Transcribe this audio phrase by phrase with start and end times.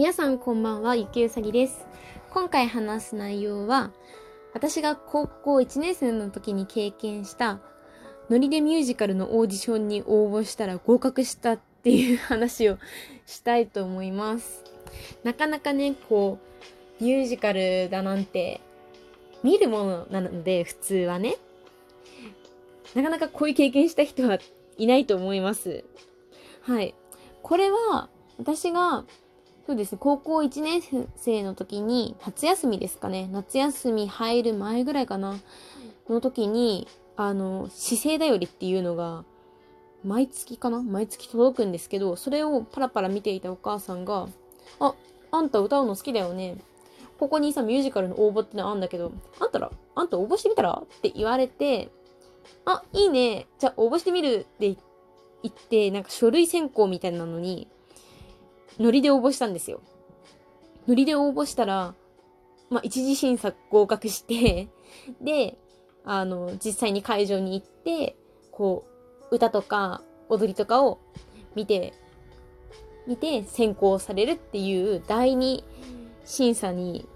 [0.00, 1.84] 皆さんこんばんは、ゆきうさぎです。
[2.30, 3.92] 今回話す内容は、
[4.54, 7.60] 私が高校1年生の時に経験した、
[8.30, 12.78] ノリでミュージカルのオーディションに応募したら合格したっていう話を
[13.26, 14.64] したいと思います。
[15.22, 16.38] なかなかね、こ
[16.98, 18.62] う、ミュージカルだなんて、
[19.42, 21.36] 見るものなので、普通はね。
[22.94, 24.38] なかなかこういう経験した人は
[24.78, 25.84] いないと思います。
[26.62, 26.94] はい。
[27.42, 28.08] これは、
[28.38, 29.04] 私が、
[29.70, 30.82] そうですね、高校1年
[31.14, 33.28] 生の時に、夏休みですかね。
[33.30, 35.36] 夏休み入る前ぐらいかな。
[36.08, 39.24] の時に、あの、姿勢だよりっていうのが、
[40.04, 40.82] 毎月かな？
[40.82, 44.26] 毎月届くんですけど、それをパラパラ見ていたお母さんが、
[44.80, 44.92] あ、
[45.30, 46.56] あんた歌うの好きだよね。
[47.20, 50.82] ここにさ、ミュージカルの応募ってのあんだけど、あんたら、あんた応募してみたら？
[50.82, 51.92] って言われて、
[52.64, 53.46] あ、いいね。
[53.60, 54.76] じゃあ応募してみるって
[55.44, 57.68] 言って、なんか書類選考みたいなのに、
[58.80, 59.82] ノリで応募したんですよ。
[60.88, 61.94] ノリで応募したら、
[62.70, 64.68] まあ、一次審査合格して、
[65.20, 65.58] で、
[66.04, 68.16] あの、実際に会場に行って、
[68.50, 68.86] こ
[69.30, 70.98] う、歌とか踊りとかを
[71.54, 71.92] 見て、
[73.06, 75.64] 見て選考されるっていう第二
[76.24, 77.06] 審査に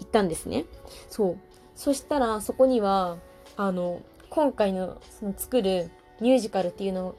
[0.00, 0.66] 行ったんですね。
[1.08, 1.38] そう。
[1.74, 3.16] そしたら、そこには、
[3.56, 5.90] あの、今回の、その作る
[6.20, 7.14] ミュージカルっていうの、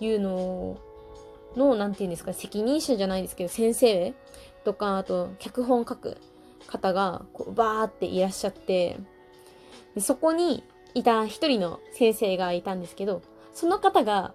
[0.00, 0.76] いうの
[1.56, 4.14] の、なんていうんですか、責任者じゃないですけど、先生
[4.64, 6.16] とか、あと、脚本書く
[6.66, 8.98] 方が、こう、バーっていらっしゃって、
[9.94, 14.34] でそこにいた一人の先生がいたんですけど、その方が、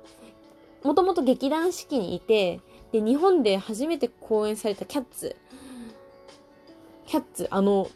[0.83, 2.61] もともと劇団四季にいて、
[2.91, 5.35] で、日本で初めて公演されたキャッツ、
[7.05, 7.89] キャッツ、あの、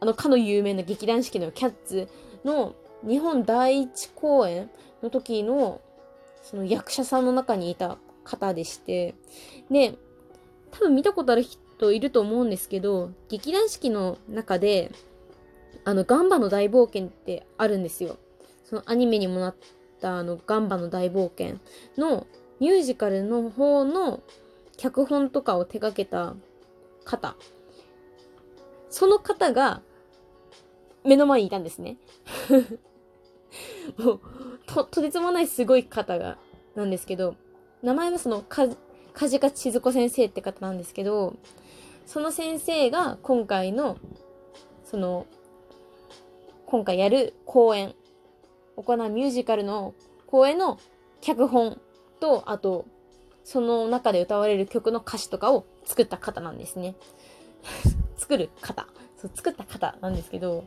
[0.00, 2.08] あのかの有名な劇団四季のキャッツ
[2.44, 2.74] の
[3.06, 4.70] 日本第一公演
[5.02, 5.80] の時の、
[6.42, 7.98] その役者さんの中にいた
[8.30, 9.14] 方でして、
[9.70, 9.98] で、
[10.70, 14.92] 多分見たことある人いると思うんですけど、劇団四季の中で、
[15.84, 18.16] あの、ガンバの大冒険ってあるんですよ。
[18.64, 19.56] そのアニメにもなっ
[20.00, 21.58] たあの、ガンバの大冒険
[21.96, 22.26] の
[22.60, 24.22] ミュージカルの方の
[24.76, 26.34] 脚本とかを手掛けた
[27.04, 27.36] 方。
[28.90, 29.82] その方が
[31.04, 31.96] 目の前にいたんですね。
[33.98, 34.20] もう、
[34.66, 36.38] と、とてつもないすごい方が、
[36.74, 37.34] なんですけど、
[37.82, 38.66] 名前はその、か、
[39.12, 41.36] 梶賀千鶴子先生って方なんですけど、
[42.06, 43.98] その先生が今回の、
[44.84, 45.26] その、
[46.66, 47.94] 今回やる公演、
[48.76, 49.94] 行うミュージカルの
[50.26, 50.78] 公演の
[51.20, 51.80] 脚本
[52.20, 52.86] と、あと、
[53.44, 56.94] その中で歌われる曲の歌詞とかを作った方なんですね。
[58.16, 58.86] 作る方。
[59.16, 60.64] そう、作った方なんですけど、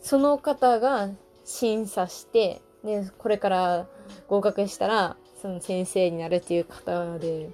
[0.00, 1.10] その方が
[1.44, 3.86] 審査して、で、これから
[4.28, 7.50] 合格したら、その先生になるっていう方で、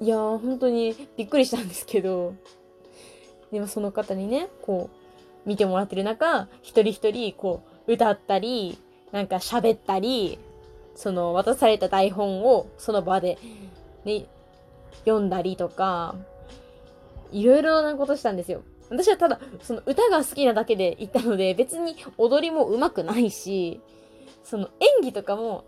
[0.00, 2.34] いやー、本当にびっくりしたんですけど、
[3.52, 8.78] でもその方にね、こう、見てもらってる中、一人一人、こう、歌ったり、
[9.12, 10.38] なんか喋ったり、
[10.94, 13.36] その渡された台本をその場で、
[14.06, 14.24] ね、
[15.04, 16.14] 読んだりとか、
[17.30, 18.62] いろいろなことしたんですよ。
[18.88, 23.82] 私はただ、その歌が好きなだけで行ったので、別に踊りも上手くないし、
[24.42, 25.64] その演技とかも、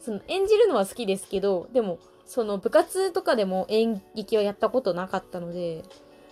[0.00, 5.82] その演じるのは好きですけど、でも、その部活とかでも演劇はやったことなかったので、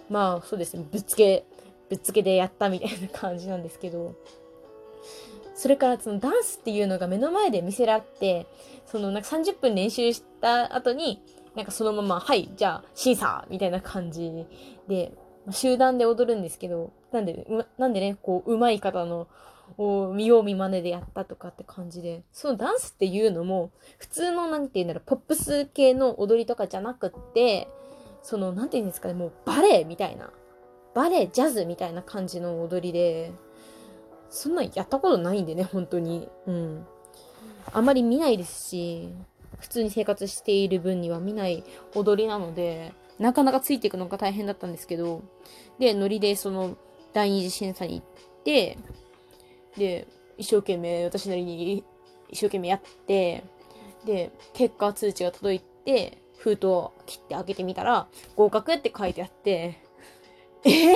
[0.08, 1.44] まあそうですね、ぶっつけ、
[1.88, 4.14] ぶっつけでやったみたいな感じなんですけど、
[5.54, 8.46] それからそのダンスっていうのが目の前で見せられて、
[8.86, 11.22] そのなんか30分練習した後に、
[11.54, 14.46] なんかそのまま、はい、じゃあ審査みたいな感じ
[14.88, 15.12] で、
[15.50, 17.46] 集団で踊るんですけど、なんで、
[17.78, 19.26] なんでね、こう、上手い方の、
[19.78, 27.68] を見よう見真似でやったとかって感じで、そのダンスっていうのも、普通のなんて言うんだろう、ポップス系の踊りとかじゃなくって、
[28.22, 30.30] その、なんて言うんですかね、もうバレエみたいな、
[30.94, 33.32] バレエ、ジャズみたいな感じの踊りで、
[34.30, 36.28] そんなんやったことないんでね、本当に。
[36.46, 36.86] うん。
[37.72, 39.14] あまり見ないですし、
[39.58, 41.62] 普通に生活している分には見ない
[41.94, 45.22] 踊りなので、なかなかついていくのが大変だったんですけど、
[45.78, 46.76] で、ノリでその
[47.12, 48.78] 第二次審査に行って、
[49.76, 51.84] で、一生懸命、私なりに
[52.28, 53.44] 一生懸命やって、
[54.04, 59.78] で、結果通知が届いて、封筒を切って開けてみたら、合格って書いてあって、
[60.64, 60.92] えー、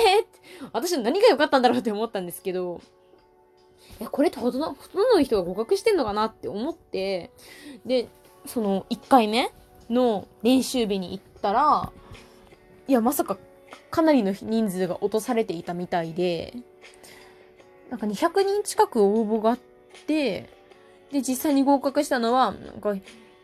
[0.73, 2.81] 私何が良かったんだろうって思ったんですけど、
[3.99, 7.31] え、これってほとんど、ほとんどの人が合格してんのかなって思って、
[7.85, 8.09] で、
[8.45, 9.51] その1回目
[9.89, 11.91] の練習日に行ったら、
[12.87, 13.37] いや、まさか
[13.89, 16.53] かなりの人数が落とされていたみたいで、
[17.89, 19.59] なんか200人近く応募があっ
[20.07, 20.49] て、
[21.11, 22.95] で、実際に合格したのは、なんか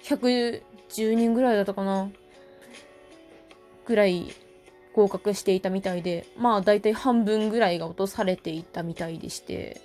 [0.04, 0.62] 110
[1.14, 2.10] 人ぐらいだったかな。
[3.86, 4.34] ぐらい
[4.94, 9.82] 合格していたみたいで、まあ大体半分ぐらいが落とされていたみたいでして、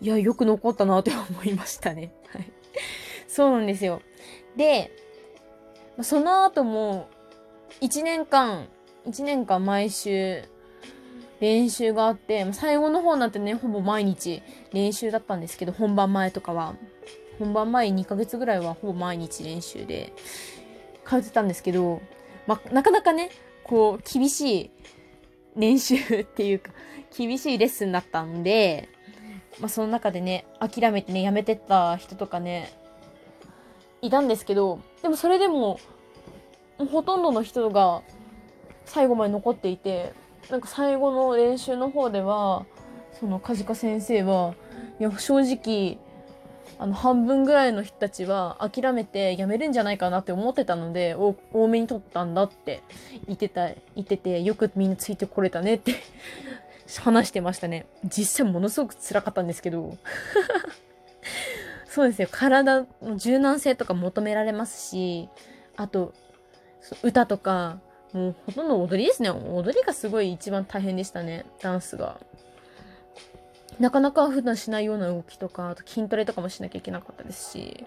[0.00, 2.12] いや、よく残ったなって思いましたね。
[2.28, 2.50] はい。
[3.28, 4.02] そうなんですよ。
[4.56, 4.90] で、
[6.02, 7.08] その後も、
[7.80, 8.68] 1年間、
[9.06, 10.44] 1年間毎週、
[11.42, 16.76] 練習があって、最後の方なってね、ほぼ毎日練習だったんですけど、本番前とかは。
[17.40, 20.12] 本番前2ヶ月ぐらいはほぼ毎日練習で
[21.04, 22.00] 通ってたんですけど、
[22.46, 23.32] まなかなかね、
[23.64, 24.70] こう、厳しい
[25.56, 26.70] 練習っていうか、
[27.16, 28.88] 厳しいレッスンだったんで、
[29.58, 32.72] まあ、その中でね、諦めてね、やめてった人とかね、
[34.00, 35.80] いたんですけど、でもそれでも、
[36.78, 38.02] ほとんどの人が
[38.84, 42.66] 最後まで残っていて、なんか最後の練習の方では、
[43.18, 44.54] その梶賀先生は、
[44.98, 45.98] いや、正直、
[46.78, 52.82] あの、半分ぐらいの人たちは諦めて辞めるんじゃないかなって思ってたので、多めに取ったんだって
[53.26, 55.94] 言ってた、言ってて、よくみんなついてこれたねって
[57.00, 57.86] 話してましたね。
[58.04, 59.96] 実際ものすごく辛かったんですけど。
[61.86, 62.28] そうですよ。
[62.30, 65.28] 体の柔軟性とか求められますし、
[65.76, 66.14] あと、
[67.02, 67.78] 歌とか、
[68.12, 69.30] もうほとんど踊りですね。
[69.30, 71.44] 踊りがすごい一番大変でしたね。
[71.60, 72.18] ダンスが。
[73.78, 77.84] なかなか普段しないような動きとか、あと筋トレとかもしなきゃいけなかったですし、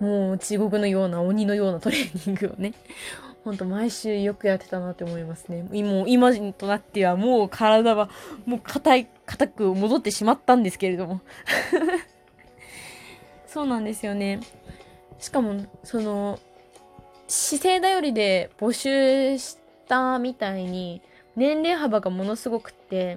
[0.00, 2.72] もう地獄のような鬼のようなトレーニングをね、
[3.44, 5.62] ほんと毎週よくやってたなって思いますね。
[5.82, 8.08] もう今となってはもう体は
[8.46, 11.20] もう硬い、硬く戻ってしまったんですけれども。
[13.46, 14.40] そうなんですよね。
[15.18, 16.40] しかも、その、
[17.32, 19.56] 姿勢頼りで募集し
[19.88, 21.00] たみたいに、
[21.34, 23.16] 年齢幅がものすごくって、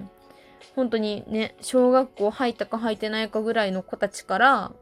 [0.74, 4.72] 本当にね、小学校入ったか入ってないかぐらいの子たちから、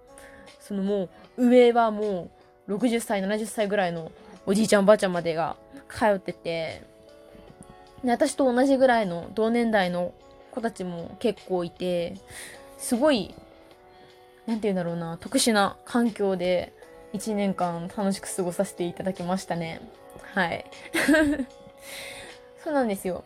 [0.60, 2.30] そのもう、上はも
[2.68, 4.12] う、60歳、70歳ぐらいの
[4.46, 5.56] おじいちゃんおばあちゃんまでが
[5.88, 6.84] 通ってて、
[8.04, 10.14] で、私と同じぐらいの同年代の
[10.52, 12.18] 子たちも結構いて、
[12.78, 13.34] すごい、
[14.46, 16.72] なんて言うんだろうな、特殊な環境で
[17.14, 19.80] 1年間楽しく過ごさせていただきましたね。
[20.34, 20.64] はい。
[22.62, 23.24] そうなんですよ。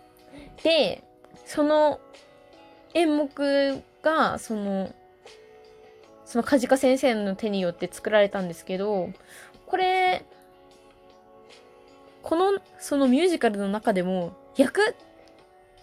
[0.63, 1.03] で、
[1.47, 1.99] その
[2.95, 4.95] 演目が、その、
[6.27, 9.11] その梶賀先生の手によって作られたんですけど、
[9.67, 10.25] これ、
[12.23, 14.95] この、そのミュージカルの中でも、役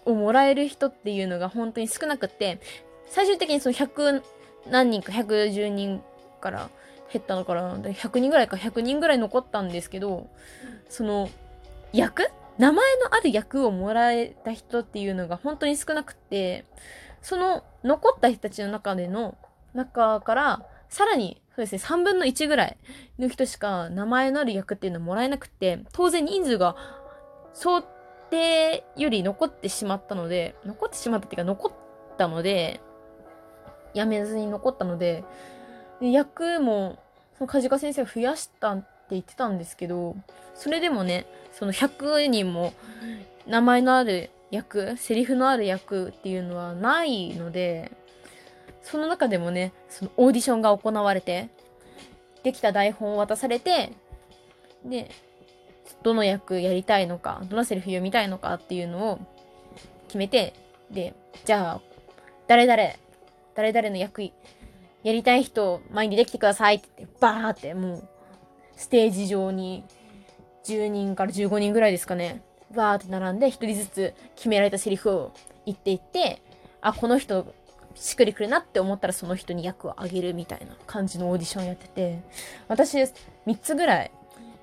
[0.04, 2.60] をもらえる人っていうのが本当に少なくって、
[3.08, 4.22] 最終的にその100
[4.70, 6.02] 何人か110人
[6.40, 6.70] から
[7.12, 7.78] 減ったのかな？
[7.78, 7.92] で。
[7.92, 10.28] 100人ぐらいか100人ぐらい残ったんですけど、
[10.88, 11.28] その、
[11.92, 12.30] 役？
[12.58, 16.64] 名前のある役をもらえた人っていうのが本当に少なくって、
[17.20, 19.36] その残った人たちの中での、
[19.74, 22.76] 中から、さらに、そうですね、3分の1ぐらい
[23.18, 26.76] の人しか名前のある役っていうのはもらえなくて、当然人数が
[27.52, 27.82] 想
[28.30, 32.80] 定より残ってしまったので、残ってしまったっていうか残ったので、
[33.92, 35.24] やめずに残ったので、
[36.00, 36.98] で役も、
[37.38, 40.16] その梶賀先生が増やしたって言ってたんですけど、
[40.54, 42.72] それでもね、その100人も
[43.46, 47.92] 名前のある役、セリフのある役っていうのはないので、
[48.82, 51.48] その中でもね、そのオーディションが行われて、
[52.42, 53.92] できた台本を渡されて、
[54.84, 55.10] で、
[56.02, 59.18] どの役やりたいのか、どのセリフ読みたいのかっていうのを
[60.06, 60.54] 決めて、
[60.90, 61.80] で、じゃあ、
[62.46, 62.94] 誰々、
[63.54, 64.30] 誰々の役
[65.06, 68.08] やりたい人前にできてくださいって言って、バーってもう、
[68.74, 69.84] ステージ上に
[70.64, 72.42] 10人から15人ぐらいですかね。
[72.74, 75.32] わーって並んで、一人ずつ決められたセリフを
[75.64, 76.42] 言っていって、
[76.80, 77.54] あ、この人、
[77.94, 82.18] しっくりくるなって思ったらその人に役をあげるみたいな感じのオーディションやってて、
[82.66, 83.10] 私、3
[83.62, 84.10] つぐらい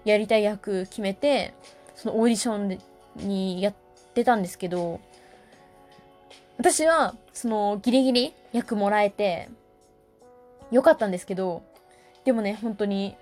[0.04, 1.54] やりたい役決めて、
[1.96, 2.80] そのオーディション
[3.26, 3.74] にやっ
[4.14, 5.00] てたんですけど、
[6.58, 9.48] 私は、その、ギリギリ役もらえて、
[10.74, 11.62] よかったんですけど、
[12.26, 13.16] でもね、本当に、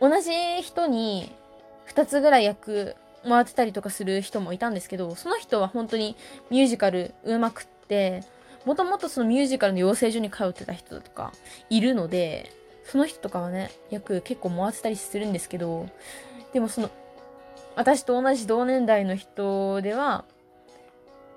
[0.00, 0.30] 同じ
[0.60, 1.32] 人に
[1.88, 2.94] 2つぐらい役
[3.26, 6.16] 回ってたりとかする人もいたんですけど、その人は本当に
[6.50, 8.22] ミュージカル上手くって、
[8.66, 11.32] もともとそのミュージカルの養成所に通ってた人とか
[11.70, 12.52] いるので、
[12.84, 15.88] その人とかはね、役結構回ってたりするんですけど、
[16.52, 16.90] でもその、
[17.74, 20.26] 私と同じ同年代の人では、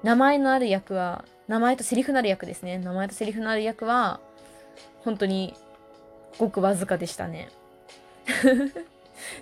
[0.04, 2.78] 名前のある役は、名前とセリフのある役ですね。
[2.78, 4.20] 名前とセリフのある役は、
[5.04, 5.54] 本当に
[6.38, 7.50] ごくわずかでしたね。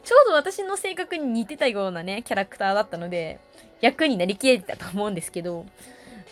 [0.03, 3.39] ちょうど私の性格に似てたようなね、キャラクターだったので、
[3.81, 5.65] 役になりきれてたと思うんですけど、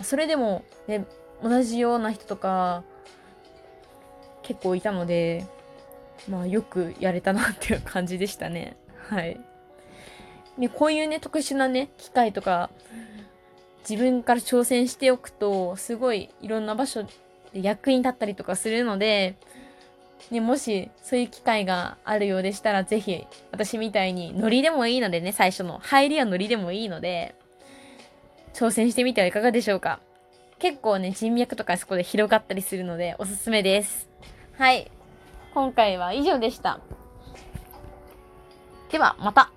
[0.02, 1.06] それでも、ね、
[1.42, 2.84] 同じような人とか、
[4.44, 5.46] 結構いたので、
[6.30, 8.76] まあよくやれたなっていう感じでしたね。
[9.10, 9.40] はい。
[10.58, 12.70] で、こういうね、特殊なね、機械とか、
[13.88, 17.06] 自分から挑戦しておくと、すごいいろんな場所
[17.54, 19.36] 役に立ったりとかするので、
[20.32, 27.36] ね、もしそういう機会があるようでしたら、ぜひ私みたいにノリでもいいのでね、最初の入りはノリでもいいので、
[28.54, 30.00] 挑戦してみてはいかがでしょうか。
[30.60, 34.10] 結構ね、人脈とかそこで広がったりするのでおすすめです。
[34.58, 34.90] はい。
[35.54, 36.80] 今回は以上でした。
[38.92, 39.52] では、また。